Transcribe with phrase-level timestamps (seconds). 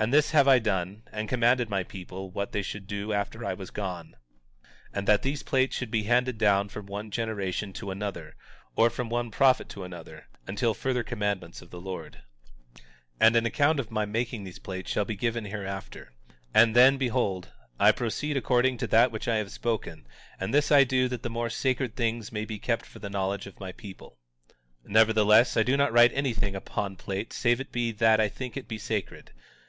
[0.00, 3.52] And this have I done, and commanded my people what they should do after I
[3.52, 4.14] was gone;
[4.94, 8.36] and that these plates should be handed down from one generation to another,
[8.76, 12.22] or from one prophet to another, until further commandments of the Lord.
[12.76, 12.80] 19:5
[13.18, 16.12] And an account of my making these plates shall be given hereafter;
[16.54, 17.48] and then, behold,
[17.80, 20.06] I proceed according to that which I have spoken;
[20.38, 23.48] and this I do that the more sacred things may be kept for the knowledge
[23.48, 24.16] of my people.
[24.86, 28.56] 19:6 Nevertheless, I do not write anything upon plates save it be that I think
[28.56, 29.32] it be sacred.